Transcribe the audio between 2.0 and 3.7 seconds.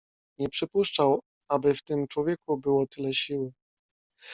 człowieku było tyle siły."